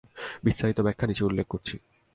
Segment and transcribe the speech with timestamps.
[0.43, 1.75] বিস্তারিত ব্যাখ্যা নিচে উল্লেখ করছি।